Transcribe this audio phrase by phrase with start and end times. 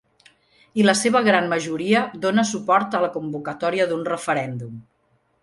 [0.83, 4.83] I la seva gran majoria dóna suport a la convocatòria d’un referèndum.